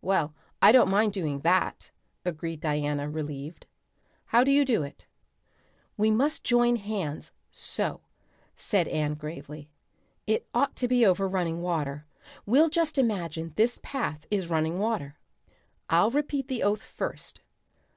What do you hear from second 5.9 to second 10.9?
"We must join hands so," said Anne gravely. "It ought to